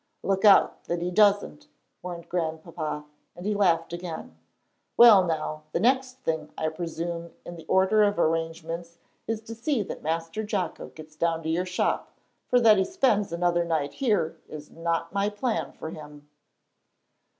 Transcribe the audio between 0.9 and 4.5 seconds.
he doesn't," warned Grandpapa, and he laughed again.